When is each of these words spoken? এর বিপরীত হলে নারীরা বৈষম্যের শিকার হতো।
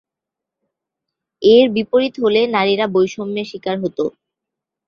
এর 1.41 1.65
বিপরীত 1.75 2.13
হলে 2.23 2.41
নারীরা 2.55 2.85
বৈষম্যের 2.95 3.49
শিকার 3.51 3.77
হতো। 3.83 4.03